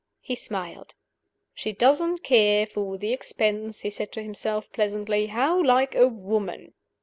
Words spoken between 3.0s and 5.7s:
expense," he said to himself, pleasantly. "How